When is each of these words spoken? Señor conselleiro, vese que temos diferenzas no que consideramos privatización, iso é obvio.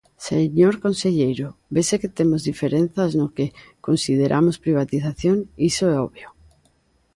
Señor 0.29 0.73
conselleiro, 0.85 1.47
vese 1.75 1.95
que 2.01 2.13
temos 2.17 2.41
diferenzas 2.49 3.11
no 3.19 3.25
que 3.35 3.47
consideramos 3.87 4.59
privatización, 4.65 5.37
iso 5.69 5.83
é 5.95 5.97
obvio. 6.07 6.27